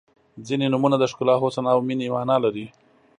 •ځینې 0.47 0.65
نومونه 0.73 0.95
د 0.99 1.03
ښکلا، 1.11 1.35
حسن 1.41 1.65
او 1.73 1.79
مینې 1.87 2.07
معنا 2.13 2.35
لري. 2.45 2.65